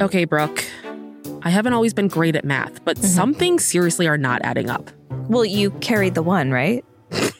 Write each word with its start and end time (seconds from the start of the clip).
Okay, 0.00 0.26
Brooke. 0.26 0.62
I 1.42 1.48
haven't 1.48 1.72
always 1.72 1.94
been 1.94 2.08
great 2.08 2.36
at 2.36 2.44
math, 2.44 2.84
but 2.84 2.96
mm-hmm. 2.96 3.06
some 3.06 3.32
things 3.32 3.64
seriously 3.64 4.06
are 4.06 4.18
not 4.18 4.42
adding 4.42 4.68
up. 4.68 4.90
Well, 5.28 5.44
you 5.44 5.70
carried 5.70 6.14
the 6.14 6.22
one, 6.22 6.50
right? 6.50 6.84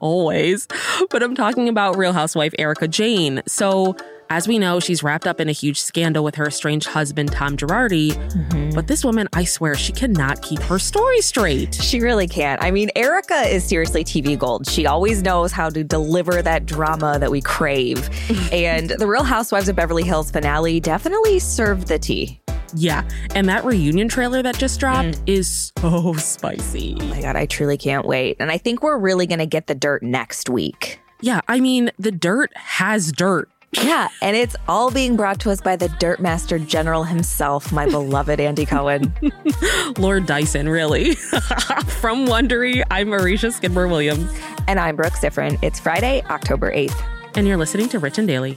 Always. 0.00 0.68
But 1.08 1.22
I'm 1.22 1.34
talking 1.34 1.68
about 1.68 1.96
Real 1.96 2.12
Housewife 2.12 2.52
Erika 2.58 2.88
Jayne. 2.88 3.42
So, 3.46 3.96
as 4.30 4.48
we 4.48 4.58
know, 4.58 4.80
she's 4.80 5.02
wrapped 5.02 5.26
up 5.26 5.40
in 5.40 5.48
a 5.48 5.52
huge 5.52 5.80
scandal 5.80 6.24
with 6.24 6.34
her 6.36 6.46
estranged 6.46 6.88
husband, 6.88 7.32
Tom 7.32 7.56
Girardi. 7.56 8.12
Mm-hmm. 8.12 8.70
But 8.74 8.86
this 8.86 9.04
woman, 9.04 9.28
I 9.32 9.44
swear, 9.44 9.74
she 9.74 9.92
cannot 9.92 10.42
keep 10.42 10.60
her 10.62 10.78
story 10.78 11.20
straight. 11.20 11.74
She 11.74 12.00
really 12.00 12.26
can't. 12.26 12.62
I 12.62 12.70
mean, 12.70 12.90
Erika 12.96 13.42
is 13.42 13.64
seriously 13.64 14.04
TV 14.04 14.38
gold. 14.38 14.68
She 14.68 14.86
always 14.86 15.22
knows 15.22 15.52
how 15.52 15.70
to 15.70 15.84
deliver 15.84 16.42
that 16.42 16.66
drama 16.66 17.18
that 17.18 17.30
we 17.30 17.40
crave. 17.40 18.08
and 18.52 18.90
the 18.90 19.06
Real 19.06 19.24
Housewives 19.24 19.68
of 19.68 19.76
Beverly 19.76 20.04
Hills 20.04 20.30
finale 20.30 20.80
definitely 20.80 21.38
served 21.38 21.88
the 21.88 21.98
tea. 21.98 22.40
Yeah. 22.76 23.08
And 23.34 23.48
that 23.48 23.64
reunion 23.64 24.08
trailer 24.08 24.42
that 24.42 24.58
just 24.58 24.80
dropped 24.80 25.08
mm. 25.08 25.22
is 25.26 25.72
so 25.78 26.14
spicy. 26.14 26.96
Oh 27.00 27.04
my 27.06 27.20
God, 27.20 27.36
I 27.36 27.46
truly 27.46 27.76
can't 27.76 28.06
wait. 28.06 28.36
And 28.40 28.50
I 28.50 28.58
think 28.58 28.82
we're 28.82 28.98
really 28.98 29.26
going 29.26 29.38
to 29.38 29.46
get 29.46 29.66
the 29.66 29.74
dirt 29.74 30.02
next 30.02 30.48
week. 30.48 31.00
Yeah. 31.20 31.40
I 31.48 31.60
mean, 31.60 31.90
the 31.98 32.12
dirt 32.12 32.54
has 32.56 33.12
dirt. 33.12 33.48
Yeah, 33.82 34.08
and 34.22 34.36
it's 34.36 34.54
all 34.68 34.90
being 34.90 35.16
brought 35.16 35.40
to 35.40 35.50
us 35.50 35.60
by 35.60 35.76
the 35.76 35.88
Dirt 36.00 36.20
Master 36.20 36.58
General 36.58 37.04
himself, 37.04 37.72
my 37.72 37.86
beloved 37.86 38.38
Andy 38.40 38.64
Cohen. 38.66 39.12
Lord 39.98 40.26
Dyson, 40.26 40.68
really. 40.68 41.14
From 42.00 42.26
Wondery, 42.26 42.82
I'm 42.90 43.08
Aricia 43.08 43.52
Skidmore 43.52 43.88
Williams, 43.88 44.32
And 44.68 44.78
I'm 44.78 44.96
Brooke 44.96 45.14
Siffrinn. 45.14 45.58
It's 45.62 45.80
Friday, 45.80 46.22
October 46.30 46.72
8th. 46.72 47.00
and 47.36 47.46
you're 47.48 47.56
listening 47.56 47.88
to 47.90 47.98
Rich 47.98 48.18
and 48.18 48.28
Daily. 48.28 48.56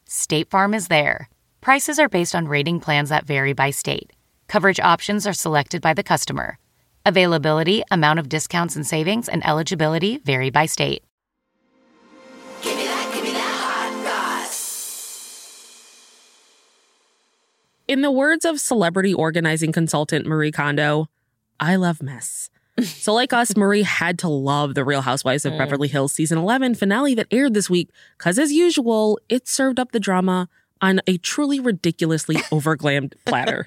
State 0.13 0.49
Farm 0.49 0.73
is 0.73 0.89
there. 0.89 1.29
Prices 1.61 1.97
are 1.97 2.09
based 2.09 2.35
on 2.35 2.45
rating 2.49 2.81
plans 2.81 3.07
that 3.07 3.25
vary 3.25 3.53
by 3.53 3.69
state. 3.69 4.11
Coverage 4.49 4.77
options 4.77 5.25
are 5.25 5.31
selected 5.31 5.81
by 5.81 5.93
the 5.93 6.03
customer. 6.03 6.57
Availability, 7.05 7.81
amount 7.89 8.19
of 8.19 8.27
discounts 8.27 8.75
and 8.75 8.85
savings, 8.85 9.29
and 9.29 9.41
eligibility 9.47 10.17
vary 10.17 10.49
by 10.49 10.65
state. 10.65 11.01
Give 12.61 12.75
me 12.75 12.83
that, 12.87 13.11
give 13.13 13.23
me 13.23 13.31
that. 13.31 14.51
In 17.87 18.01
the 18.01 18.11
words 18.11 18.43
of 18.43 18.59
celebrity 18.59 19.13
organizing 19.13 19.71
consultant 19.71 20.25
Marie 20.25 20.51
Kondo, 20.51 21.07
I 21.57 21.77
love 21.77 22.03
mess. 22.03 22.49
So, 22.79 23.13
like 23.13 23.33
us, 23.33 23.55
Marie 23.57 23.83
had 23.83 24.17
to 24.19 24.29
love 24.29 24.75
The 24.75 24.85
Real 24.85 25.01
Housewives 25.01 25.45
of 25.45 25.53
mm. 25.53 25.57
Beverly 25.57 25.87
Hills 25.87 26.13
season 26.13 26.37
11 26.37 26.75
finale 26.75 27.13
that 27.15 27.27
aired 27.29 27.53
this 27.53 27.69
week 27.69 27.89
because, 28.17 28.39
as 28.39 28.51
usual, 28.51 29.19
it 29.29 29.47
served 29.47 29.79
up 29.79 29.91
the 29.91 29.99
drama 29.99 30.47
on 30.81 30.99
a 31.07 31.17
truly 31.17 31.59
ridiculously 31.59 32.35
overglammed 32.51 33.13
platter. 33.25 33.65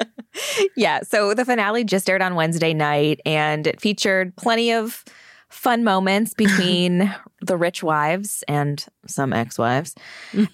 Yeah, 0.77 1.01
so 1.03 1.35
the 1.35 1.45
finale 1.45 1.85
just 1.85 2.09
aired 2.11 2.23
on 2.23 2.35
Wednesday 2.35 2.75
night 2.75 3.21
and 3.25 3.67
it 3.67 3.81
featured 3.81 4.35
plenty 4.37 4.73
of 4.73 5.05
fun 5.49 5.85
moments 5.85 6.35
between 6.37 7.15
the 7.41 7.57
rich 7.57 7.83
wives 7.83 8.43
and 8.49 8.85
some 9.07 9.33
ex 9.33 9.59
wives. 9.59 9.95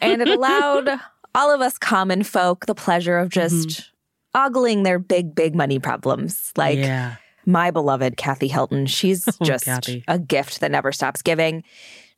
And 0.01 0.23
it 0.23 0.29
allowed 0.29 0.91
all 1.35 1.55
of 1.55 1.61
us 1.61 1.79
common 1.79 2.23
folk 2.23 2.67
the 2.67 2.75
pleasure 2.75 3.17
of 3.19 3.31
just 3.31 3.69
mm-hmm. 3.69 4.47
ogling 4.47 4.83
their 4.83 4.99
big, 4.99 5.35
big 5.35 5.55
money 5.55 5.79
problems. 5.79 6.53
Like 6.57 6.79
yeah. 6.79 7.17
My 7.47 7.71
beloved 7.71 8.17
Kathy 8.17 8.49
Hilton. 8.49 8.87
She's 8.87 9.27
Oh, 9.41 9.45
just 9.45 9.65
Kathy. 9.65 10.05
a 10.09 10.19
gift 10.19 10.61
that 10.61 10.71
never 10.71 10.93
stops 10.93 11.23
giving. 11.23 11.65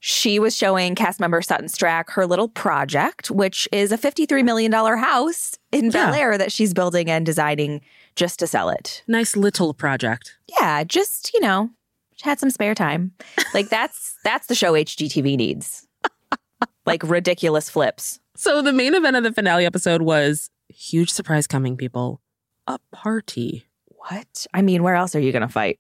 She 0.01 0.41
was 0.41 0.57
showing 0.57 0.97
cast 0.97 1.21
member 1.21 1.41
Sutton 1.43 1.69
Stracke 1.69 2.11
her 2.11 2.27
little 2.27 2.49
project, 2.49 3.31
which 3.31 3.69
is 3.71 3.93
a 3.93 3.97
$53 3.99 4.45
million 4.45 4.73
house 4.73 5.57
in 5.71 5.91
Bel 5.91 6.13
Air 6.13 6.37
that 6.37 6.51
she's 6.51 6.75
building 6.75 7.09
and 7.09 7.25
designing 7.25 7.81
just 8.17 8.41
to 8.41 8.49
sell 8.49 8.69
it. 8.69 9.05
Nice 9.07 9.37
little 9.37 9.73
project. 9.73 10.37
Yeah, 10.61 10.83
just, 10.83 11.33
you 11.33 11.41
know, 11.41 11.71
she 12.17 12.25
had 12.29 12.41
some 12.41 12.51
spare 12.51 12.75
time. 12.75 13.13
Like 13.55 13.69
that's 13.71 14.17
that's 14.25 14.49
the 14.49 14.57
show 14.57 14.73
HGTV 14.73 15.37
needs. 15.37 15.87
like 16.87 17.05
ridiculous 17.05 17.71
flips. 17.71 18.19
So, 18.35 18.61
the 18.61 18.73
main 18.73 18.95
event 18.95 19.15
of 19.15 19.23
the 19.23 19.33
finale 19.33 19.65
episode 19.67 20.03
was 20.03 20.51
huge 20.69 21.11
surprise 21.11 21.47
coming, 21.47 21.77
people 21.77 22.21
a 22.67 22.79
party. 22.93 23.67
What? 24.09 24.47
I 24.53 24.63
mean, 24.63 24.83
where 24.83 24.95
else 24.95 25.15
are 25.15 25.21
you 25.21 25.33
going 25.33 25.43
to 25.43 25.49
fight? 25.49 25.79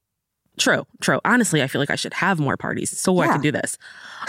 True, 0.59 0.87
true. 1.01 1.19
Honestly, 1.25 1.63
I 1.63 1.67
feel 1.67 1.81
like 1.81 1.91
I 1.91 1.97
should 1.97 2.13
have 2.15 2.39
more 2.39 2.57
parties 2.57 2.97
so 2.97 3.19
I 3.21 3.27
can 3.27 3.41
do 3.41 3.51
this. 3.51 3.79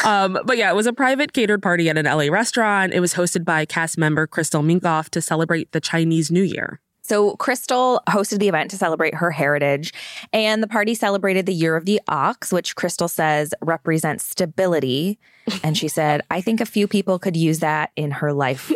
Um, 0.05 0.39
but 0.45 0.57
yeah, 0.57 0.71
it 0.71 0.75
was 0.75 0.87
a 0.87 0.93
private 0.93 1.33
catered 1.33 1.61
party 1.61 1.89
at 1.89 1.97
an 1.97 2.05
LA 2.05 2.31
restaurant. 2.31 2.93
It 2.93 3.01
was 3.01 3.13
hosted 3.13 3.43
by 3.43 3.65
cast 3.65 3.97
member 3.97 4.25
Crystal 4.25 4.63
Minkoff 4.63 5.09
to 5.09 5.21
celebrate 5.21 5.73
the 5.73 5.81
Chinese 5.81 6.31
New 6.31 6.43
Year. 6.43 6.79
So, 7.05 7.35
Crystal 7.35 8.01
hosted 8.07 8.39
the 8.39 8.47
event 8.47 8.71
to 8.71 8.77
celebrate 8.77 9.15
her 9.15 9.29
heritage, 9.29 9.93
and 10.31 10.63
the 10.63 10.67
party 10.67 10.95
celebrated 10.95 11.45
the 11.45 11.53
Year 11.53 11.75
of 11.75 11.83
the 11.83 11.99
Ox, 12.07 12.53
which 12.53 12.77
Crystal 12.77 13.09
says 13.09 13.53
represents 13.61 14.23
stability. 14.23 15.19
And 15.61 15.77
she 15.77 15.89
said, 15.89 16.21
I 16.31 16.39
think 16.39 16.61
a 16.61 16.65
few 16.65 16.87
people 16.87 17.19
could 17.19 17.35
use 17.35 17.59
that 17.59 17.91
in 17.97 18.11
her 18.11 18.31
life 18.31 18.71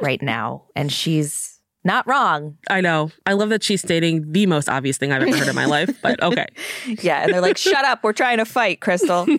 right 0.00 0.22
now. 0.22 0.66
And 0.76 0.92
she's 0.92 1.53
not 1.84 2.06
wrong. 2.06 2.56
I 2.68 2.80
know. 2.80 3.10
I 3.26 3.34
love 3.34 3.50
that 3.50 3.62
she's 3.62 3.80
stating 3.80 4.32
the 4.32 4.46
most 4.46 4.68
obvious 4.68 4.96
thing 4.96 5.12
I've 5.12 5.22
ever 5.22 5.36
heard 5.36 5.48
in 5.48 5.54
my 5.54 5.66
life, 5.66 5.90
but 6.02 6.22
okay. 6.22 6.46
Yeah. 6.86 7.22
And 7.22 7.32
they're 7.32 7.40
like, 7.40 7.58
shut 7.58 7.84
up. 7.84 8.02
We're 8.02 8.12
trying 8.12 8.38
to 8.38 8.44
fight, 8.44 8.80
Crystal. 8.80 9.26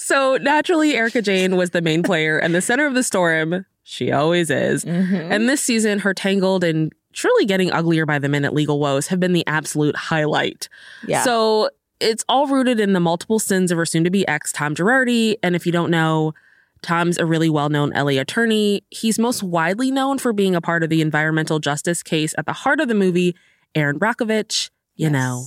So 0.00 0.38
naturally, 0.38 0.96
Erika 0.96 1.20
Jayne 1.20 1.56
was 1.56 1.70
the 1.70 1.82
main 1.82 2.02
player 2.02 2.38
and 2.38 2.54
the 2.54 2.62
center 2.62 2.86
of 2.86 2.94
the 2.94 3.02
storm. 3.02 3.66
She 3.82 4.10
always 4.10 4.48
is. 4.48 4.82
Mm-hmm. 4.86 5.14
And 5.14 5.46
this 5.46 5.60
season, 5.60 5.98
her 5.98 6.14
tangled 6.14 6.64
and 6.64 6.90
truly 7.12 7.44
getting 7.44 7.70
uglier 7.70 8.06
by 8.06 8.18
the 8.18 8.28
minute 8.28 8.54
legal 8.54 8.80
woes 8.80 9.08
have 9.08 9.20
been 9.20 9.34
the 9.34 9.46
absolute 9.46 9.94
highlight. 9.94 10.70
Yeah. 11.06 11.22
So 11.22 11.68
it's 12.00 12.24
all 12.30 12.46
rooted 12.46 12.80
in 12.80 12.94
the 12.94 13.00
multiple 13.00 13.38
sins 13.38 13.70
of 13.70 13.76
her 13.76 13.84
soon 13.84 14.02
to 14.04 14.10
be 14.10 14.26
ex, 14.26 14.52
Tom 14.52 14.74
Girardi. 14.74 15.36
And 15.42 15.54
if 15.54 15.66
you 15.66 15.72
don't 15.72 15.90
know, 15.90 16.32
Tom's 16.82 17.18
a 17.18 17.26
really 17.26 17.50
well 17.50 17.68
known 17.68 17.90
LA 17.90 18.20
attorney. 18.20 18.82
He's 18.90 19.18
most 19.18 19.42
widely 19.42 19.90
known 19.90 20.18
for 20.18 20.32
being 20.32 20.54
a 20.54 20.60
part 20.60 20.82
of 20.82 20.88
the 20.90 21.00
environmental 21.02 21.58
justice 21.58 22.02
case 22.02 22.34
at 22.38 22.46
the 22.46 22.52
heart 22.52 22.80
of 22.80 22.88
the 22.88 22.94
movie, 22.94 23.34
Erin 23.74 23.98
Brockovich. 23.98 24.70
You 24.96 25.10
know, 25.10 25.46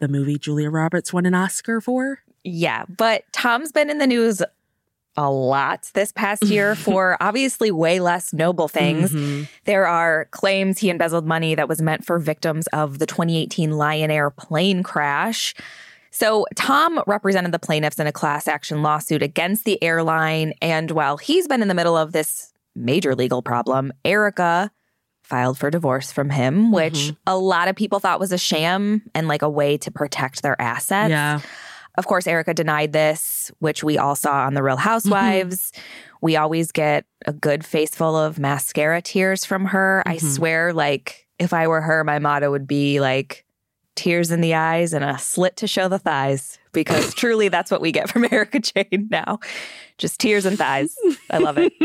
the 0.00 0.08
movie 0.08 0.38
Julia 0.38 0.70
Roberts 0.70 1.12
won 1.12 1.26
an 1.26 1.34
Oscar 1.34 1.80
for. 1.80 2.20
Yeah, 2.42 2.84
but 2.88 3.24
Tom's 3.32 3.72
been 3.72 3.90
in 3.90 3.98
the 3.98 4.06
news 4.06 4.42
a 5.16 5.30
lot 5.30 5.90
this 5.94 6.10
past 6.12 6.42
year 6.46 6.74
for 6.74 7.16
obviously 7.20 7.70
way 7.70 8.00
less 8.00 8.32
noble 8.32 8.68
things. 8.68 9.12
Mhm. 9.12 9.48
There 9.64 9.86
are 9.86 10.26
claims 10.32 10.78
he 10.78 10.90
embezzled 10.90 11.26
money 11.26 11.54
that 11.54 11.68
was 11.68 11.80
meant 11.80 12.04
for 12.04 12.18
victims 12.18 12.66
of 12.68 12.98
the 12.98 13.06
2018 13.06 13.72
Lion 13.72 14.10
Air 14.10 14.30
plane 14.30 14.82
crash. 14.82 15.54
So, 16.14 16.46
Tom 16.54 17.02
represented 17.06 17.50
the 17.52 17.58
plaintiffs 17.58 17.98
in 17.98 18.06
a 18.06 18.12
class 18.12 18.46
action 18.48 18.82
lawsuit 18.82 19.20
against 19.22 19.64
the 19.64 19.82
airline. 19.82 20.54
And 20.62 20.90
while 20.92 21.16
he's 21.16 21.48
been 21.48 21.60
in 21.60 21.68
the 21.68 21.74
middle 21.74 21.96
of 21.96 22.12
this 22.12 22.52
major 22.76 23.14
legal 23.16 23.42
problem, 23.42 23.92
Erika 24.04 24.70
filed 25.24 25.58
for 25.58 25.70
divorce 25.70 26.12
from 26.12 26.30
him, 26.30 26.70
which 26.70 27.12
a 27.26 27.36
lot 27.36 27.66
of 27.68 27.74
people 27.74 27.98
thought 27.98 28.20
was 28.20 28.30
a 28.30 28.38
sham 28.38 29.02
and 29.14 29.26
like 29.26 29.42
a 29.42 29.48
way 29.48 29.76
to 29.78 29.90
protect 29.90 30.42
their 30.42 30.60
assets. 30.60 31.10
Yeah. 31.10 31.40
Of 31.96 32.06
course, 32.06 32.26
Erika 32.26 32.54
denied 32.54 32.92
this, 32.92 33.50
which 33.58 33.82
we 33.82 33.98
all 33.98 34.16
saw 34.16 34.44
on 34.46 34.54
The 34.54 34.62
Real 34.62 34.76
Housewives. 34.76 35.72
We 36.20 36.36
always 36.36 36.72
get 36.72 37.06
a 37.26 37.32
good 37.32 37.64
face 37.64 37.90
full 37.94 38.16
of 38.16 38.38
mascara 38.38 39.00
tears 39.00 39.44
from 39.44 39.66
her. 39.66 40.02
I 40.06 40.16
Mhm. 40.16 40.34
swear, 40.34 40.72
like, 40.72 41.26
if 41.38 41.52
I 41.52 41.68
were 41.68 41.80
her, 41.80 42.04
my 42.04 42.18
motto 42.18 42.50
would 42.50 42.66
be 42.66 43.00
like, 43.00 43.43
tears 43.96 44.30
in 44.30 44.40
the 44.40 44.54
eyes 44.54 44.92
and 44.92 45.04
a 45.04 45.18
slit 45.18 45.56
to 45.58 45.66
show 45.66 45.88
the 45.88 45.98
thighs, 45.98 46.58
because 46.72 47.14
truly 47.16 47.48
that's 47.48 47.70
what 47.70 47.80
we 47.80 47.92
get 47.92 48.08
from 48.10 48.24
Erika 48.30 48.60
Jayne 48.60 49.08
now. 49.10 49.38
Just 49.98 50.18
tears 50.20 50.44
and 50.44 50.58
thighs. 50.58 50.96
I 51.30 51.38
love 51.38 51.56
it. 51.58 51.72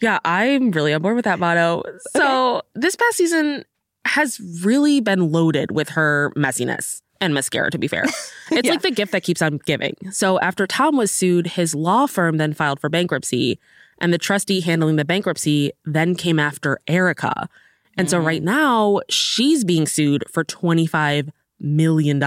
Yeah, 0.00 0.18
I'm 0.24 0.70
really 0.70 0.92
on 0.92 1.02
board 1.02 1.16
with 1.16 1.24
that 1.24 1.38
motto. 1.38 1.82
So 2.16 2.62
this 2.74 2.96
past 2.96 3.16
season 3.16 3.64
has 4.04 4.40
really 4.62 5.00
been 5.00 5.30
loaded 5.32 5.70
with 5.70 5.88
her 5.90 6.32
messiness 6.36 7.00
and 7.20 7.32
mascara, 7.34 7.70
to 7.70 7.78
be 7.78 7.88
fair. 7.88 8.04
It's 8.50 8.66
Yeah. 8.66 8.72
like 8.72 8.82
the 8.82 8.90
gift 8.90 9.12
that 9.12 9.22
keeps 9.22 9.40
on 9.42 9.58
giving. 9.64 9.94
So 10.10 10.38
after 10.40 10.66
Tom 10.66 10.96
was 10.96 11.10
sued, 11.10 11.46
his 11.48 11.74
law 11.74 12.06
firm 12.06 12.36
then 12.36 12.52
filed 12.52 12.80
for 12.80 12.88
bankruptcy, 12.88 13.58
and 14.00 14.12
the 14.12 14.18
trustee 14.18 14.60
handling 14.60 14.96
the 14.96 15.04
bankruptcy 15.04 15.72
then 15.84 16.14
came 16.14 16.38
after 16.38 16.78
Erika. 16.86 17.48
And 17.96 18.10
so 18.10 18.18
right 18.18 18.42
now, 18.42 19.00
she's 19.08 19.64
being 19.64 19.86
sued 19.86 20.24
for 20.30 20.44
$25 20.44 21.30
million. 21.60 22.22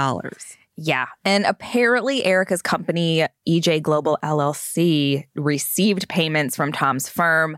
Yeah. 0.75 1.07
And 1.25 1.45
apparently, 1.45 2.23
Erika's 2.25 2.61
company, 2.61 3.25
EJ 3.47 3.81
Global 3.81 4.17
LLC, 4.23 5.25
received 5.35 6.07
payments 6.09 6.55
from 6.55 6.71
Tom's 6.71 7.09
firm. 7.09 7.57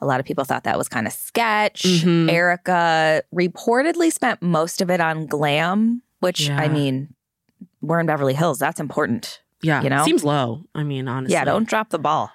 A 0.00 0.06
lot 0.06 0.18
of 0.20 0.26
people 0.26 0.44
thought 0.44 0.64
that 0.64 0.78
was 0.78 0.88
kind 0.88 1.06
of 1.06 1.12
sketch. 1.12 1.82
Mhm. 1.84 2.30
Erika 2.30 3.22
reportedly 3.32 4.10
spent 4.12 4.42
most 4.42 4.80
of 4.80 4.90
it 4.90 5.00
on 5.00 5.26
glam, 5.26 6.02
which 6.20 6.50
I 6.50 6.66
mean, 6.68 7.14
we're 7.80 8.00
in 8.00 8.06
Beverly 8.06 8.34
Hills. 8.34 8.58
That's 8.58 8.80
important. 8.80 9.40
Yeah, 9.62 9.80
You 9.82 9.90
know? 9.90 10.04
seems 10.04 10.24
low. 10.24 10.64
I 10.74 10.82
mean, 10.82 11.06
honestly. 11.06 11.34
Yeah, 11.34 11.44
don't 11.44 11.68
drop 11.68 11.90
the 11.90 11.98
ball. 12.00 12.32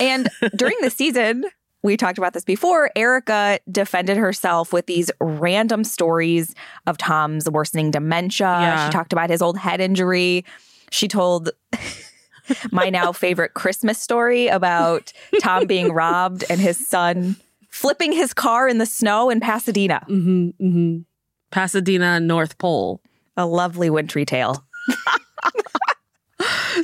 and 0.00 0.28
during 0.56 0.74
the 0.80 0.90
season, 0.90 1.44
we 1.86 1.96
talked 1.96 2.18
about 2.18 2.34
this 2.34 2.44
before. 2.44 2.90
Erika 2.94 3.58
defended 3.70 4.16
herself 4.16 4.72
with 4.72 4.86
these 4.86 5.10
random 5.20 5.84
stories 5.84 6.54
of 6.86 6.98
Tom's 6.98 7.48
worsening 7.48 7.90
dementia. 7.90 8.46
Yeah. 8.60 8.84
She 8.84 8.90
talked 8.90 9.12
about 9.12 9.30
his 9.30 9.40
old 9.40 9.56
head 9.56 9.80
injury. 9.80 10.44
She 10.90 11.08
told 11.08 11.50
my 12.70 12.90
now 12.90 13.12
favorite 13.12 13.54
Christmas 13.54 13.98
story 13.98 14.48
about 14.48 15.12
Tom 15.40 15.66
being 15.66 15.92
robbed 15.92 16.44
and 16.50 16.60
his 16.60 16.86
son 16.86 17.36
flipping 17.70 18.12
his 18.12 18.34
car 18.34 18.68
in 18.68 18.78
the 18.78 18.86
snow 18.86 19.30
in 19.30 19.40
Pasadena. 19.40 20.02
hmm 20.06 20.50
hmm 20.58 20.98
Pasadena, 21.50 22.20
North 22.20 22.58
Pole. 22.58 23.00
A 23.36 23.46
lovely 23.46 23.88
wintry 23.88 24.24
tale. 24.24 24.64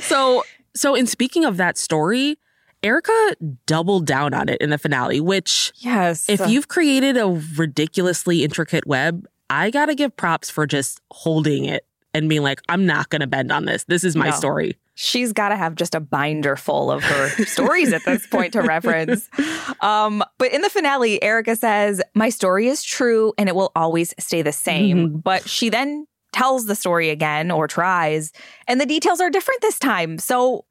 So, 0.01 0.43
so 0.75 0.95
in 0.95 1.05
speaking 1.05 1.45
of 1.45 1.57
that 1.57 1.77
story, 1.77 2.37
Erika 2.83 3.35
doubled 3.65 4.05
down 4.05 4.33
on 4.33 4.49
it 4.49 4.59
in 4.61 4.69
the 4.69 4.77
finale, 4.77 5.21
which 5.21 5.71
Yes. 5.77 6.29
if 6.29 6.41
you've 6.49 6.67
created 6.67 7.17
a 7.17 7.27
ridiculously 7.57 8.43
intricate 8.43 8.85
web, 8.85 9.25
I 9.49 9.69
got 9.69 9.85
to 9.87 9.95
give 9.95 10.15
props 10.17 10.49
for 10.49 10.65
just 10.67 10.99
holding 11.11 11.65
it 11.65 11.85
and 12.13 12.27
being 12.29 12.43
like, 12.43 12.59
I'm 12.69 12.85
not 12.85 13.09
to 13.21 13.27
bend 13.27 13.51
on 13.51 13.65
this. 13.65 13.85
This 13.85 14.03
is 14.03 14.15
my 14.15 14.29
No. 14.29 14.35
story. 14.35 14.77
she's 14.95 15.33
got 15.33 15.49
to 15.49 15.55
have 15.55 15.73
just 15.73 15.95
a 15.95 15.99
binder 15.99 16.55
full 16.55 16.91
of 16.91 17.03
her 17.03 17.29
stories 17.45 17.91
at 17.93 18.03
this 18.05 18.27
point 18.27 18.53
to 18.53 18.61
reference. 18.61 19.27
Um, 19.81 20.23
but 20.37 20.53
in 20.53 20.61
the 20.61 20.69
finale, 20.69 21.21
Erika 21.23 21.55
says, 21.55 21.99
My 22.13 22.29
story 22.29 22.67
is 22.67 22.83
true 22.83 23.33
and 23.39 23.49
it 23.49 23.55
will 23.55 23.71
always 23.75 24.13
stay 24.19 24.43
the 24.43 24.51
same. 24.51 25.17
But 25.17 25.49
she 25.49 25.69
then 25.69 26.05
tells 26.31 26.67
the 26.67 26.75
story 26.75 27.09
again 27.09 27.49
or 27.49 27.67
tries, 27.67 28.31
and 28.67 28.79
the 28.81 28.85
details 28.85 29.19
are 29.19 29.29
different 29.31 29.61
this 29.61 29.79
time. 29.79 30.17
So, 30.19 30.65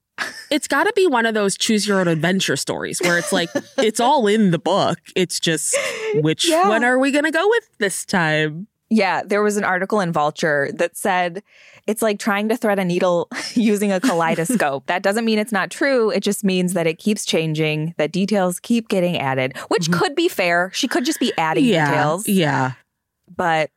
It's 0.51 0.69
got 0.69 0.85
to 0.85 0.93
be 0.95 1.07
one 1.07 1.25
of 1.25 1.33
those 1.33 1.57
choose 1.57 1.89
your 1.89 1.99
own 2.01 2.09
adventure 2.09 2.57
stories 2.57 3.01
where 3.01 3.17
it's 3.17 3.33
like, 3.33 3.49
it's 3.79 4.01
all 4.01 4.27
in 4.27 4.51
the 4.51 4.59
book. 4.59 4.99
It's 5.17 5.41
just, 5.41 5.75
which 6.17 6.49
Yeah. 6.49 6.69
one 6.69 6.85
are 6.85 6.99
we 6.99 7.11
going 7.11 7.25
to 7.25 7.31
go 7.31 7.49
with 7.49 7.79
this 7.79 8.05
time? 8.05 8.67
yeah, 8.93 9.23
there 9.25 9.43
was 9.43 9.57
an 9.57 9.65
article 9.65 10.01
in 10.01 10.13
Vulture 10.13 10.71
that 10.75 10.97
said, 10.99 11.43
it's 11.87 12.03
like 12.03 12.19
trying 12.19 12.51
to 12.51 12.57
thread 12.59 12.79
a 12.79 12.85
needle 12.85 13.27
using 13.55 13.91
a 13.91 13.99
kaleidoscope. 13.99 14.87
that 14.87 15.03
doesn't 15.03 15.25
mean 15.25 15.39
it's 15.39 15.51
not 15.53 15.71
true. 15.71 16.11
It 16.11 16.21
just 16.21 16.45
means 16.45 16.75
that 16.75 16.87
it 16.87 16.99
keeps 16.99 17.25
changing, 17.25 17.95
that 17.97 18.13
details 18.13 18.61
keep 18.61 18.89
getting 18.89 19.17
added, 19.17 19.57
which 19.69 19.85
mm-hmm. 19.85 19.99
could 19.99 20.15
be 20.15 20.29
fair. 20.29 20.71
She 20.75 20.89
could 20.89 21.07
just 21.07 21.21
be 21.21 21.33
adding 21.39 21.65
yeah. 21.65 21.87
details. 21.87 22.29
Yeah. 22.29 22.73
But 23.35 23.71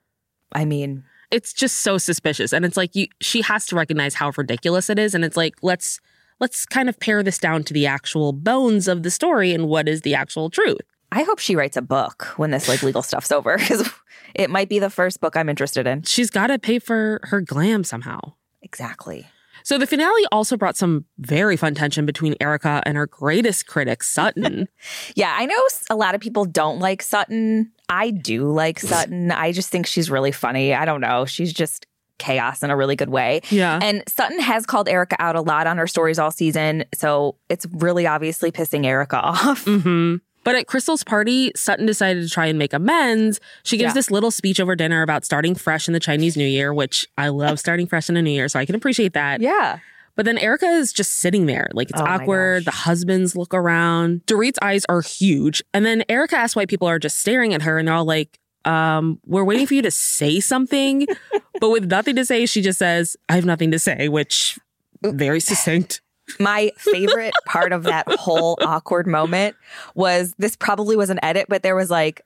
I 0.51 0.65
mean, 0.65 1.05
it's 1.31 1.53
just 1.53 1.77
so 1.77 1.97
suspicious 1.97 2.51
and 2.51 2.65
it's 2.65 2.77
like 2.77 2.93
you 2.95 3.07
she 3.21 3.41
has 3.41 3.65
to 3.67 3.75
recognize 3.75 4.15
how 4.15 4.31
ridiculous 4.37 4.89
it 4.89 4.99
is 4.99 5.15
and 5.15 5.25
it's 5.25 5.37
like 5.37 5.55
let's 5.61 5.99
let's 6.39 6.65
kind 6.65 6.89
of 6.89 6.99
pare 6.99 7.23
this 7.23 7.37
down 7.37 7.63
to 7.63 7.73
the 7.73 7.85
actual 7.85 8.33
bones 8.33 8.87
of 8.87 9.03
the 9.03 9.11
story 9.11 9.53
and 9.53 9.67
what 9.67 9.87
is 9.87 10.01
the 10.01 10.15
actual 10.15 10.49
truth 10.49 10.81
I 11.11 11.23
hope 11.23 11.39
she 11.39 11.55
writes 11.55 11.77
a 11.77 11.81
book 11.81 12.25
when 12.37 12.51
this 12.51 12.67
like 12.67 12.83
legal 12.83 13.01
stuff's 13.01 13.31
over 13.31 13.57
because 13.57 13.89
it 14.35 14.49
might 14.49 14.67
be 14.69 14.79
the 14.79 14.89
first 14.89 15.21
book 15.21 15.37
I'm 15.37 15.49
interested 15.49 15.87
in. 15.87 16.01
she's 16.03 16.29
got 16.29 16.47
to 16.47 16.59
pay 16.59 16.79
for 16.79 17.19
her 17.23 17.41
glam 17.41 17.83
somehow 17.83 18.19
Exactly. 18.61 19.27
so 19.63 19.77
the 19.77 19.87
finale 19.87 20.23
also 20.31 20.57
brought 20.57 20.75
some 20.75 21.05
very 21.19 21.55
fun 21.55 21.75
tension 21.75 22.05
between 22.05 22.35
erika 22.41 22.81
and 22.85 22.97
her 22.97 23.05
greatest 23.07 23.67
critic 23.67 24.03
sutton 24.03 24.67
Yeah, 25.15 25.33
I 25.37 25.45
know 25.45 25.55
a 25.89 25.95
lot 25.95 26.15
of 26.15 26.21
people 26.21 26.45
don't 26.45 26.79
like 26.79 27.01
Sutton. 27.01 27.71
I 27.87 28.09
do 28.09 28.51
like 28.51 28.79
Sutton. 28.79 29.31
I 29.31 29.51
just 29.51 29.69
think 29.69 29.85
she's 29.85 30.09
really 30.09 30.31
funny. 30.31 30.73
I 30.73 30.85
don't 30.85 31.01
know. 31.01 31.25
She's 31.25 31.53
just 31.53 31.85
chaos 32.17 32.63
in 32.63 32.69
a 32.71 32.75
really 32.77 32.95
good 32.95 33.09
way. 33.09 33.41
yeah 33.49 33.79
And 33.81 34.03
Sutton 34.07 34.39
has 34.39 34.65
called 34.65 34.87
Erika 34.89 35.15
out 35.19 35.35
a 35.35 35.41
lot 35.41 35.67
on 35.67 35.77
her 35.77 35.87
stories 35.87 36.17
all 36.19 36.31
season. 36.31 36.83
So 36.93 37.35
it's 37.49 37.65
really 37.73 38.07
obviously 38.07 38.51
pissing 38.51 38.85
Erika 38.85 39.17
off. 39.21 39.63
hmm 39.65 40.15
But 40.43 40.55
at 40.55 40.67
Crystal's 40.67 41.03
party, 41.03 41.51
Sutton 41.55 41.85
decided 41.85 42.23
to 42.23 42.29
try 42.29 42.45
and 42.45 42.57
make 42.59 42.71
amends. 42.73 43.39
She 43.63 43.77
gives 43.77 43.89
Yeah. 43.91 43.93
this 43.95 44.11
little 44.11 44.31
speech 44.31 44.59
over 44.59 44.75
dinner 44.75 45.01
about 45.01 45.25
starting 45.25 45.55
fresh 45.55 45.87
in 45.87 45.93
the 45.93 45.99
Chinese 45.99 46.37
New 46.37 46.45
Year, 46.47 46.73
which 46.73 47.07
I 47.17 47.29
love 47.29 47.59
starting 47.59 47.87
fresh 47.87 48.09
in 48.09 48.15
a 48.17 48.21
New 48.21 48.29
Year, 48.31 48.47
so 48.47 48.59
I 48.59 48.65
can 48.65 48.75
appreciate 48.75 49.13
that. 49.13 49.41
Yeah. 49.41 49.79
But 50.15 50.23
then 50.25 50.37
Erika 50.37 50.67
is 50.67 50.93
just 50.93 51.13
sitting 51.17 51.45
there. 51.45 51.67
Like 51.73 51.89
it's 51.89 51.99
Oh 51.99 52.05
awkward. 52.05 52.63
The 52.63 52.71
husbands 52.71 53.35
look 53.35 53.53
around. 53.53 54.25
Dorit's 54.27 54.57
eyes 54.61 54.85
are 54.87 55.01
huge. 55.01 55.61
And 55.73 55.85
then 55.85 56.05
Erika 56.07 56.37
asks 56.37 56.55
why 56.55 56.65
people 56.65 56.87
are 56.87 56.99
just 56.99 57.19
staring 57.19 57.53
at 57.53 57.63
her 57.63 57.77
and 57.77 57.85
they're 57.87 57.95
all 57.95 58.05
like, 58.05 58.39
um, 58.63 59.19
we're 59.25 59.43
waiting 59.43 59.67
for 59.67 59.73
you 59.73 59.81
to 59.81 59.91
say 59.91 60.39
something. 60.39 61.05
but 61.59 61.69
with 61.69 61.85
nothing 61.85 62.15
to 62.15 62.25
say, 62.25 62.45
she 62.45 62.61
just 62.61 62.79
says, 62.79 63.15
I 63.29 63.35
have 63.35 63.45
nothing 63.45 63.71
to 63.71 63.79
say, 63.79 64.07
which 64.09 64.57
very 65.03 65.39
succinct. 65.39 66.01
My 66.39 66.71
favorite 66.77 67.33
part 67.45 67.71
of 67.71 67.83
that 67.83 68.07
whole 68.09 68.57
awkward 68.61 69.05
moment 69.07 69.55
was 69.93 70.33
this 70.39 70.55
probably 70.55 70.95
was 70.95 71.09
an 71.11 71.19
edit, 71.23 71.45
but 71.49 71.61
there 71.61 71.75
was 71.75 71.89
like 71.91 72.21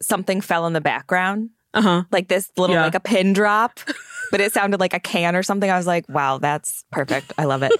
something 0.00 0.40
fell 0.40 0.66
in 0.66 0.72
the 0.72 0.80
background, 0.80 1.50
Uh-huh. 1.72 2.04
like 2.12 2.28
this 2.28 2.52
little, 2.56 2.76
Yeah. 2.76 2.82
like 2.84 2.94
a 2.94 3.00
pin 3.00 3.32
drop, 3.32 3.80
but 4.30 4.40
it 4.40 4.52
sounded 4.52 4.78
like 4.78 4.94
a 4.94 5.00
can 5.00 5.34
or 5.34 5.42
something. 5.42 5.68
I 5.70 5.76
was 5.76 5.86
like, 5.86 6.08
wow, 6.08 6.38
that's 6.38 6.84
perfect. 6.92 7.32
I 7.36 7.44
love 7.46 7.62
it. 7.64 7.72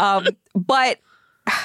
um, 0.00 0.26
but 0.56 0.98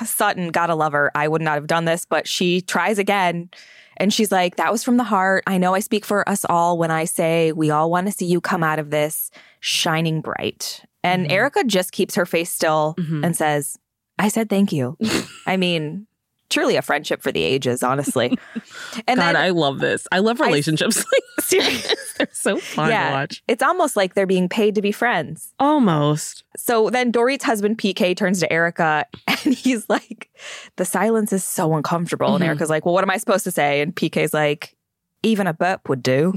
Sutton, 0.06 0.50
gotta 0.50 0.76
love 0.76 0.94
her. 0.94 1.12
I 1.16 1.28
would 1.28 1.42
not 1.42 1.56
have 1.56 1.66
done 1.68 1.86
this, 1.86 2.06
but 2.06 2.28
she 2.28 2.62
tries 2.62 3.00
again. 3.00 3.50
And 4.02 4.12
she's 4.12 4.32
like, 4.32 4.56
that 4.56 4.72
was 4.72 4.84
from 4.84 4.98
the 4.98 5.04
heart. 5.04 5.44
I 5.46 5.58
know 5.60 5.76
I 5.76 5.80
speak 5.80 6.06
for 6.06 6.28
us 6.28 6.44
all 6.50 6.78
when 6.78 6.90
I 6.90 7.06
say 7.06 7.52
we 7.52 7.70
all 7.70 7.92
want 7.92 8.08
to 8.08 8.12
see 8.12 8.26
you 8.26 8.42
come 8.42 8.64
out 8.64 8.80
of 8.80 8.90
this 8.90 9.30
shining 9.60 10.22
bright. 10.22 10.84
And 11.04 11.28
Mhm. 11.28 11.32
Erika 11.32 11.64
just 11.64 11.92
keeps 11.92 12.16
her 12.16 12.26
face 12.26 12.50
still 12.52 12.96
Mhm. 13.00 13.24
and 13.24 13.38
says, 13.38 13.78
I 14.18 14.28
said 14.28 14.50
thank 14.50 14.74
you. 14.74 14.98
I 15.46 15.56
mean, 15.56 16.08
truly 16.52 16.76
a 16.76 16.82
friendship 16.84 17.22
for 17.24 17.32
the 17.32 17.42
ages, 17.44 17.82
honestly. 17.82 18.38
And 19.08 19.18
God, 19.18 19.26
then 19.26 19.36
I 19.38 19.50
love 19.50 19.80
this. 19.80 20.06
I 20.12 20.20
love 20.20 20.40
relationships. 20.42 21.04
Serious. 21.40 22.14
They're 22.18 22.28
so 22.34 22.58
fun 22.58 22.90
to 22.90 22.94
watch. 23.14 23.42
it's 23.48 23.64
almost 23.64 23.96
like 23.96 24.14
they're 24.14 24.28
being 24.28 24.50
paid 24.50 24.76
to 24.76 24.82
be 24.82 24.92
friends. 24.92 25.54
Almost. 25.60 26.44
So 26.58 26.90
then 26.90 27.10
Dorit's 27.12 27.44
husband 27.46 27.78
PK 27.78 28.16
turns 28.16 28.42
to 28.42 28.52
Erika 28.52 29.06
and 29.28 29.54
he's 29.56 29.90
like, 29.90 30.30
"The 30.76 30.86
silence 30.86 31.32
is 31.34 31.44
so 31.46 31.74
uncomfortable." 31.74 32.36
And 32.36 32.44
Mhm. 32.44 32.48
Erika's 32.48 32.70
like, 32.70 32.86
"Well, 32.86 32.94
what 32.94 33.04
am 33.04 33.10
I 33.10 33.18
supposed 33.18 33.46
to 33.46 33.52
say?" 33.52 33.82
And 33.82 33.96
PK's 33.96 34.34
like, 34.34 34.76
"Even 35.24 35.48
a 35.48 35.54
burp 35.54 35.88
would 35.90 36.04
do." 36.04 36.34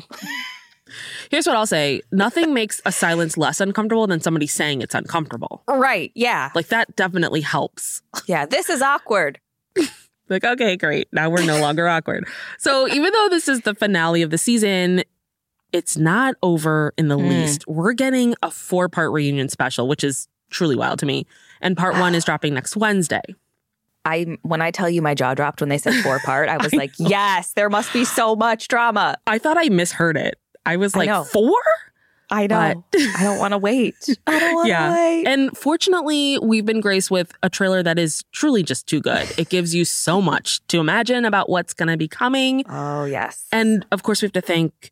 Here's 1.31 1.47
what 1.47 1.57
I'll 1.57 1.67
say 1.67 2.03
nothing 2.13 2.55
makes 2.55 2.81
a 2.87 2.93
silence 2.93 3.37
less 3.37 3.59
uncomfortable 3.61 4.07
than 4.07 4.21
somebody 4.21 4.47
saying 4.47 4.81
it's 4.83 4.95
uncomfortable. 4.95 5.63
right? 5.67 6.13
Yeah. 6.15 6.51
Like 6.55 6.69
that 6.69 6.95
definitely 6.95 7.41
helps. 7.41 8.01
Yeah. 8.27 8.47
This 8.47 8.69
is 8.71 8.81
awkward. 8.81 9.41
Like, 10.29 10.45
okay, 10.45 10.77
great. 10.77 11.09
Now 11.13 11.29
we're 11.31 11.45
no 11.45 11.61
longer 11.61 11.87
awkward. 11.89 12.27
So 12.59 12.89
even 12.89 13.13
though 13.13 13.29
this 13.31 13.49
is 13.49 13.61
the 13.63 13.75
finale 13.75 14.23
of 14.23 14.31
the 14.31 14.39
season, 14.39 15.03
it's 15.73 15.97
not 15.97 16.35
over 16.43 16.95
in 16.97 17.09
the 17.09 17.19
Mm. 17.19 17.29
least. 17.29 17.65
We're 17.67 17.93
getting 17.93 18.35
a 18.43 18.51
four 18.51 18.89
part 18.89 19.11
reunion 19.13 19.49
special, 19.49 19.87
which 19.89 20.03
is 20.05 20.29
truly 20.51 20.77
wild 20.77 20.99
to 21.01 21.07
me. 21.07 21.27
And 21.61 21.77
part 21.77 21.97
one 21.97 22.15
is 22.15 22.25
dropping 22.27 22.55
next 22.55 22.77
Wednesday. 22.77 23.23
I 24.07 24.37
when 24.43 24.61
I 24.61 24.71
tell 24.71 24.89
you 24.91 25.01
my 25.03 25.15
jaw 25.15 25.33
dropped 25.35 25.61
when 25.61 25.71
they 25.71 25.79
said 25.79 25.95
four 26.03 26.19
part, 26.21 26.49
I 26.49 26.59
was 26.59 26.73
I 26.75 26.77
like, 26.77 26.93
"Yes, 26.99 27.53
there 27.55 27.71
must 27.71 27.93
be 27.93 28.05
so 28.05 28.37
much 28.37 28.69
drama." 28.69 29.17
I 29.27 29.39
thought 29.39 29.57
I 29.59 29.69
misheard 29.71 30.17
it. 30.17 30.39
I 30.67 30.77
was 30.77 30.95
like, 30.97 31.09
know. 31.09 31.25
four? 31.25 31.61
I 32.31 32.47
know. 32.47 32.85
I 32.95 33.23
don't 33.23 33.39
want 33.39 33.53
to 33.53 33.59
wait. 33.59 33.95
I 34.27 34.39
don't 34.39 34.55
want 34.55 34.67
to 34.67 34.71
Yeah. 34.71 34.93
wait. 34.93 35.27
And 35.27 35.57
fortunately, 35.57 36.39
we've 36.43 36.65
been 36.65 36.81
graced 36.81 37.11
with 37.11 37.33
a 37.43 37.51
trailer 37.51 37.83
that 37.83 37.99
is 37.99 38.25
truly 38.33 38.63
just 38.63 38.87
too 38.87 39.01
good. 39.01 39.27
It 39.39 39.49
gives 39.51 39.75
you 39.75 39.85
so 39.85 40.21
much 40.23 40.67
to 40.69 40.81
imagine 40.81 41.25
about 41.25 41.49
what's 41.51 41.75
going 41.75 41.89
to 41.91 41.97
be 41.97 42.09
coming. 42.09 42.65
oh 42.69 43.05
yes. 43.05 43.47
And 43.53 43.85
of 43.93 44.03
course, 44.03 44.23
we 44.23 44.27
have 44.27 44.33
to 44.33 44.41
thank 44.41 44.91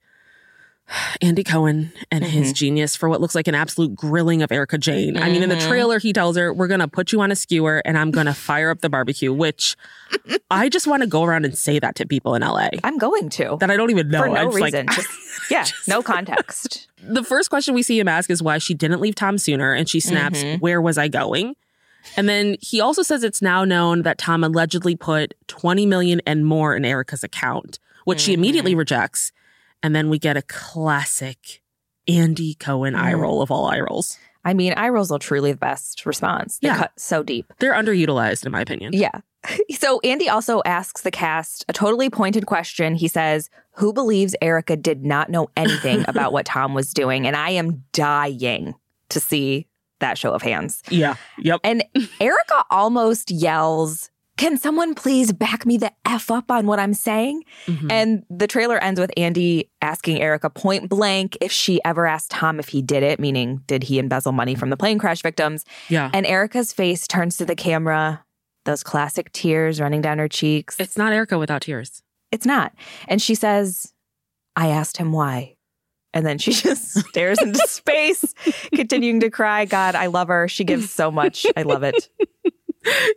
Andy 1.21 1.43
Cohen 1.45 1.93
and 2.11 2.23
Mm-hmm. 2.25 2.33
his 2.33 2.53
genius 2.53 2.95
for 2.97 3.09
what 3.09 3.21
looks 3.21 3.35
like 3.35 3.49
an 3.49 3.55
absolute 3.55 3.95
grilling 3.95 4.43
of 4.43 4.53
Erika 4.53 4.79
Jayne. 4.79 5.17
I 5.17 5.29
mean, 5.31 5.43
in 5.43 5.49
the 5.49 5.57
Mhm. 5.57 5.67
trailer, 5.69 5.99
he 5.99 6.13
tells 6.13 6.37
her, 6.37 6.53
We're 6.53 6.67
going 6.67 6.81
to 6.81 6.89
put 6.89 7.13
you 7.13 7.21
on 7.21 7.31
a 7.33 7.37
skewer 7.37 7.83
and 7.85 7.97
I'm 7.99 8.11
going 8.11 8.27
to 8.27 8.35
fire 8.35 8.71
up 8.71 8.81
the 8.81 8.89
barbecue, 8.91 9.33
which 9.33 9.77
I 10.51 10.69
just 10.69 10.87
want 10.87 11.03
to 11.03 11.07
go 11.07 11.23
around 11.25 11.45
and 11.45 11.57
say 11.57 11.79
that 11.79 11.95
to 11.97 12.07
people 12.07 12.35
in 12.35 12.43
LA 12.43 12.69
I'm 12.85 12.99
going 12.99 13.29
to 13.31 13.57
that 13.61 13.71
I 13.71 13.77
don't 13.77 13.91
even 13.91 14.09
know. 14.09 14.21
for 14.23 14.29
no 14.29 14.35
I'm 14.35 14.49
just 14.49 14.61
like, 14.61 14.73
reason. 14.75 14.87
Just, 14.89 15.09
yeah, 15.51 15.65
no 15.89 16.03
context. 16.03 16.89
the 17.03 17.25
first 17.25 17.51
question 17.51 17.75
we 17.75 17.83
see 17.83 17.99
him 17.99 18.09
ask 18.09 18.31
is 18.31 18.43
why 18.43 18.59
she 18.59 18.75
didn't 18.75 19.01
leave 19.01 19.15
Tom 19.15 19.39
sooner, 19.39 19.73
and 19.73 19.89
she 19.89 19.99
snaps, 20.01 20.43
Mhm. 20.45 20.61
"Where 20.61 20.81
was 20.81 20.99
I 20.99 21.09
going?" 21.09 21.57
And 22.17 22.29
then 22.29 22.57
he 22.61 22.81
also 22.81 23.03
says 23.03 23.23
it's 23.23 23.41
now 23.41 23.65
known 23.65 24.03
that 24.03 24.19
Tom 24.19 24.43
allegedly 24.45 24.97
put 24.97 25.35
20 25.47 25.87
million 25.87 26.21
and 26.27 26.45
more 26.45 26.75
in 26.77 26.85
Erika's 26.85 27.23
account, 27.25 27.79
which 28.05 28.21
she 28.21 28.33
Mm-hmm. 28.33 28.41
immediately 28.41 28.75
rejects. 28.75 29.33
And 29.83 29.95
then 29.95 30.09
we 30.09 30.19
get 30.19 30.37
a 30.37 30.43
classic 30.43 31.63
Andy 32.09 32.55
Cohen 32.55 32.95
eye 32.95 33.13
Mm. 33.13 33.21
roll 33.21 33.43
of 33.43 33.51
all 33.51 33.67
eye 33.67 33.81
rolls. 33.81 34.19
I 34.45 34.55
mean, 34.55 34.73
eye 34.73 34.89
rolls 34.89 35.13
are 35.13 35.19
truly 35.21 35.53
the 35.53 35.59
best 35.59 36.05
response. 36.05 36.59
They 36.59 36.69
Yeah. 36.69 36.77
cut 36.79 36.93
so 36.99 37.23
deep. 37.23 37.53
They're 37.61 37.75
underutilized, 37.75 38.45
in 38.45 38.51
my 38.53 38.61
opinion. 38.61 38.93
Yeah. 38.93 39.21
So 39.73 39.99
Andy 40.05 40.29
also 40.29 40.63
asks 40.65 41.01
the 41.01 41.11
cast 41.11 41.65
a 41.69 41.73
totally 41.73 42.09
pointed 42.09 42.47
question. 42.47 42.95
He 42.95 43.09
says, 43.09 43.51
Who 43.73 43.93
believes 43.93 44.37
Erika 44.41 44.77
did 44.77 45.05
not 45.05 45.31
know 45.31 45.49
anything 45.57 46.05
about 46.09 46.33
what 46.33 46.47
Tom 46.47 46.75
was 46.75 46.93
doing? 46.93 47.27
And 47.27 47.35
I 47.35 47.51
am 47.51 47.83
dying 47.93 48.75
to 49.09 49.19
see 49.19 49.67
that 49.99 50.17
show 50.19 50.31
of 50.33 50.43
hands. 50.43 50.83
Yeah. 50.91 51.17
Yep. 51.39 51.61
And 51.65 51.83
Erika 52.21 52.65
almost 52.71 53.31
yells, 53.33 54.11
Can 54.39 54.57
someone 54.57 54.95
please 54.95 55.33
back 55.33 55.67
me 55.67 55.77
the 55.77 55.93
F 56.07 56.31
up 56.31 56.51
on 56.51 56.67
what 56.67 56.79
I'm 56.79 56.95
saying? 56.95 57.45
Mhm. 57.67 57.93
And 57.93 58.23
the 58.31 58.47
trailer 58.47 58.79
ends 58.79 58.99
with 58.99 59.11
Andy 59.17 59.71
asking 59.83 60.21
Erika 60.21 60.49
point 60.51 60.89
blank 60.89 61.37
if 61.41 61.53
she 61.53 61.81
ever 61.85 62.07
asked 62.07 62.31
Tom 62.31 62.59
if 62.59 62.69
he 62.69 62.81
did 62.83 63.03
it, 63.03 63.21
meaning, 63.21 63.61
did 63.67 63.85
he 63.85 63.99
embezzle 63.99 64.33
money 64.33 64.55
from 64.55 64.71
the 64.71 64.77
plane 64.77 64.99
crash 64.99 65.23
victims? 65.23 65.65
yeah. 65.89 66.11
And 66.15 66.27
Erika's 66.27 66.73
face 66.73 67.07
turns 67.07 67.37
to 67.37 67.45
the 67.45 67.55
camera, 67.55 68.25
those 68.65 68.83
classic 68.83 69.31
tears 69.33 69.81
running 69.81 70.01
down 70.01 70.19
her 70.19 70.29
cheeks. 70.29 70.77
It's 70.81 70.97
not 70.97 71.13
Erika 71.13 71.39
without 71.39 71.63
tears. 71.63 72.03
It's 72.33 72.47
not. 72.47 72.73
And 73.09 73.21
she 73.21 73.35
says, 73.35 73.93
I 74.57 74.69
asked 74.69 74.97
him 74.97 75.13
why. 75.13 75.57
And 76.15 76.25
then 76.27 76.39
she 76.39 76.53
just 76.55 76.91
stares 77.09 77.39
into 77.43 77.59
space, 77.69 78.35
continuing 78.75 79.21
to 79.21 79.31
cry. 79.31 79.67
God, 79.67 79.95
I 79.95 80.07
love 80.07 80.29
her. 80.29 80.49
She 80.49 80.65
gives 80.65 80.91
so 80.91 81.11
much. 81.11 81.45
I 81.57 81.63
love 81.63 81.83
it. 81.83 82.09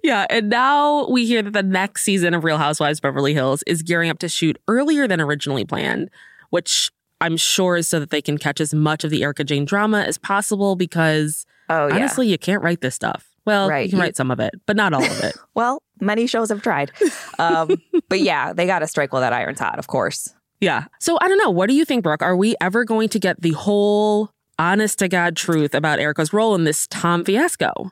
Yeah, 0.03 0.25
and 0.29 0.49
now 0.49 1.07
we 1.07 1.25
hear 1.25 1.41
that 1.41 1.53
the 1.53 1.63
next 1.63 2.03
season 2.03 2.33
of 2.33 2.43
Real 2.43 2.57
Housewives 2.57 2.99
Beverly 2.99 3.33
Hills 3.33 3.63
is 3.65 3.81
gearing 3.81 4.09
up 4.09 4.19
to 4.19 4.29
shoot 4.29 4.57
earlier 4.67 5.07
than 5.07 5.19
originally 5.19 5.65
planned, 5.65 6.09
which 6.51 6.91
I'm 7.21 7.37
sure 7.37 7.75
is 7.77 7.87
so 7.87 7.99
that 7.99 8.09
they 8.11 8.21
can 8.21 8.37
catch 8.37 8.59
as 8.61 8.73
much 8.73 9.03
of 9.03 9.09
the 9.09 9.23
Erika 9.23 9.43
Jayne 9.43 9.65
drama 9.65 10.01
as 10.01 10.17
possible 10.17 10.75
because 10.75 11.45
Oh, 11.69 11.87
yeah. 11.87 11.95
honestly, 11.95 12.27
you 12.27 12.37
can't 12.37 12.61
write 12.61 12.81
this 12.81 12.93
stuff. 12.93 13.27
Well, 13.45 13.69
Right, 13.69 13.85
you 13.85 13.89
can 13.91 13.99
write 13.99 14.15
some 14.15 14.29
of 14.31 14.39
it, 14.39 14.53
but 14.67 14.75
not 14.75 14.93
all 14.93 15.03
of 15.03 15.23
it. 15.23 15.35
Well, 15.55 15.81
many 16.01 16.27
shows 16.27 16.49
have 16.49 16.61
tried. 16.61 16.91
Um, 17.39 17.69
but 18.09 18.19
yeah, 18.19 18.53
they 18.53 18.65
got 18.67 18.79
to 18.79 18.87
strike 18.87 19.13
while 19.13 19.21
that 19.21 19.33
iron's 19.33 19.59
hot, 19.59 19.79
of 19.79 19.87
course. 19.87 20.33
yeah. 20.61 20.85
So 20.99 21.17
I 21.21 21.27
don't 21.27 21.37
know. 21.37 21.49
What 21.49 21.69
do 21.69 21.75
you 21.75 21.85
think, 21.85 22.03
Brooke? 22.03 22.21
Are 22.21 22.35
we 22.35 22.55
ever 22.61 22.83
going 22.83 23.07
to 23.09 23.19
get 23.19 23.41
the 23.41 23.51
whole 23.53 24.29
honest 24.59 24.99
to 24.99 25.07
God 25.07 25.35
truth 25.35 25.73
about 25.73 25.99
Erika's 25.99 26.33
role 26.33 26.53
in 26.55 26.65
this 26.65 26.87
Tom 26.87 27.23
fiasco? 27.23 27.91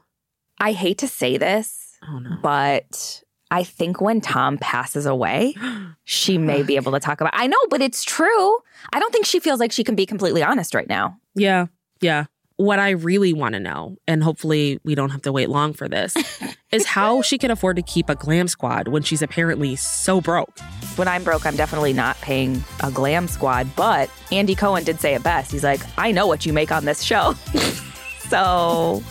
I 0.63 0.71
hate 0.71 0.97
to 0.99 1.07
say 1.07 1.37
this, 1.37 1.97
Oh, 2.07 2.19
no. 2.19 2.37
but 2.41 3.21
I 3.51 3.63
think 3.63 3.99
when 4.01 4.21
Tom 4.21 4.57
passes 4.57 5.05
away, 5.05 5.55
she 6.05 6.37
may 6.37 6.63
be 6.63 6.75
able 6.77 6.93
to 6.93 6.99
talk 6.99 7.19
about. 7.21 7.33
I 7.35 7.47
know, 7.47 7.57
but 7.69 7.81
it's 7.81 8.03
true. 8.03 8.57
I 8.93 8.99
don't 8.99 9.11
think 9.11 9.25
she 9.25 9.39
feels 9.39 9.59
like 9.59 9.71
she 9.71 9.83
can 9.83 9.95
be 9.95 10.05
completely 10.05 10.41
honest 10.41 10.73
right 10.73 10.87
now. 10.87 11.17
Yeah, 11.35 11.67
yeah. 12.01 12.25
What 12.57 12.79
I 12.79 12.91
really 12.91 13.33
want 13.33 13.53
to 13.53 13.59
know, 13.59 13.97
and 14.07 14.23
hopefully 14.23 14.79
we 14.83 14.95
don't 14.95 15.09
have 15.09 15.23
to 15.23 15.31
wait 15.31 15.49
long 15.49 15.73
for 15.73 15.89
this, 15.89 16.15
is 16.71 16.85
how 16.85 17.21
she 17.23 17.37
can 17.37 17.51
afford 17.51 17.75
to 17.77 17.81
keep 17.81 18.09
a 18.09 18.15
glam 18.15 18.47
squad 18.47 18.87
when 18.87 19.01
she's 19.03 19.21
apparently 19.23 19.75
so 19.75 20.21
broke. 20.21 20.57
When 20.95 21.07
I'm 21.07 21.23
broke, 21.23 21.45
I'm 21.45 21.55
definitely 21.55 21.93
not 21.93 22.15
paying 22.21 22.63
a 22.81 22.89
glam 22.91 23.27
squad. 23.27 23.67
But 23.75 24.09
Andy 24.31 24.55
Cohen 24.55 24.83
did 24.83 24.99
say 25.01 25.13
it 25.15 25.23
best. 25.23 25.51
He's 25.51 25.63
like, 25.63 25.81
I 25.97 26.11
know 26.11 26.27
what 26.27 26.45
you 26.45 26.53
make 26.53 26.71
on 26.71 26.85
this 26.85 27.01
show. 27.01 27.33
so 28.29 29.03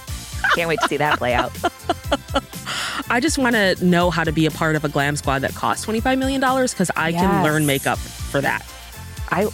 can't 0.55 0.69
wait 0.69 0.81
to 0.81 0.89
see 0.89 0.97
that 0.97 1.19
play 1.19 1.35
out. 1.35 1.53
I 3.11 3.21
just 3.21 3.39
want 3.39 3.55
to 3.55 3.85
know 3.85 4.11
how 4.11 4.25
to 4.25 4.33
be 4.33 4.47
a 4.47 4.51
part 4.51 4.77
of 4.77 4.85
a 4.85 4.89
glam 4.89 5.17
squad 5.17 5.41
that 5.41 5.55
costs 5.55 5.85
$25 5.87 6.19
million 6.19 6.41
because 6.41 6.91
I 6.97 7.13
can 7.13 7.43
learn 7.43 7.67
makeup 7.67 7.99
for 7.99 8.41
that. 8.41 8.67
I 9.31 9.49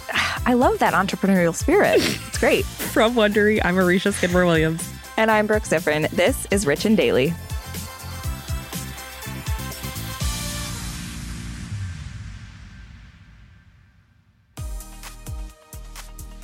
I 0.44 0.54
love 0.54 0.80
that 0.80 0.92
entrepreneurial 0.92 1.54
spirit. 1.54 1.96
It's 2.00 2.38
great. 2.38 2.64
From 2.66 3.14
Wondery, 3.14 3.60
I'm 3.64 3.76
Aricia 3.76 4.12
Skidmore 4.12 4.44
Williams. 4.44 4.88
And 5.16 5.30
I'm 5.30 5.46
Brooke 5.46 5.64
Siffrinn. 5.64 6.10
This 6.10 6.46
is 6.50 6.66
Rich 6.66 6.84
and 6.84 6.96
Daily. 6.96 7.34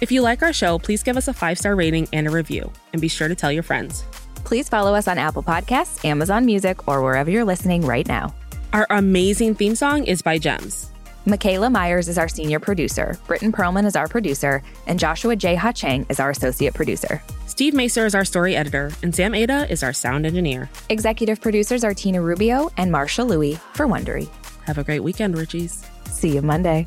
If 0.00 0.12
you 0.12 0.20
like 0.20 0.42
our 0.42 0.52
show, 0.52 0.78
please 0.78 1.02
give 1.02 1.16
us 1.16 1.28
a 1.28 1.32
five 1.32 1.58
star 1.58 1.74
rating 1.74 2.08
and 2.12 2.26
a 2.26 2.30
review, 2.30 2.70
and 2.92 3.00
be 3.00 3.08
sure 3.08 3.26
to 3.26 3.34
tell 3.34 3.50
your 3.50 3.62
friends. 3.62 4.04
Please 4.44 4.68
follow 4.68 4.94
us 4.94 5.08
on 5.08 5.18
Apple 5.18 5.42
Podcasts, 5.42 6.04
Amazon 6.04 6.44
Music, 6.44 6.86
or 6.86 7.02
wherever 7.02 7.30
you're 7.30 7.44
listening 7.44 7.82
right 7.82 8.06
now. 8.06 8.34
Our 8.72 8.86
amazing 8.90 9.54
theme 9.54 9.74
song 9.74 10.04
is 10.04 10.22
by 10.22 10.38
Gems. 10.38 10.90
Michaela 11.26 11.70
Myers 11.70 12.08
is 12.08 12.18
our 12.18 12.28
senior 12.28 12.60
producer, 12.60 13.18
Britton 13.26 13.50
Perlman 13.50 13.86
is 13.86 13.96
our 13.96 14.06
producer, 14.06 14.62
and 14.86 14.98
Joshua 14.98 15.34
J. 15.34 15.54
Ha-Chang 15.54 16.04
is 16.10 16.20
our 16.20 16.28
associate 16.30 16.74
producer. 16.74 17.22
Steve 17.46 17.72
Macer 17.72 18.04
is 18.04 18.14
our 18.14 18.26
story 18.26 18.54
editor, 18.54 18.90
and 19.02 19.14
Sam 19.14 19.34
Ada 19.34 19.66
is 19.70 19.82
our 19.82 19.94
sound 19.94 20.26
engineer. 20.26 20.68
Executive 20.90 21.40
producers 21.40 21.82
are 21.82 21.94
Tina 21.94 22.20
Rubio 22.20 22.70
and 22.76 22.92
Marshall 22.92 23.26
Lewy 23.26 23.56
for 23.72 23.86
Wondery. 23.86 24.28
Have 24.64 24.76
a 24.76 24.84
great 24.84 25.00
weekend, 25.00 25.34
Richies. 25.34 25.86
See 26.08 26.34
you 26.34 26.42
Monday. 26.42 26.86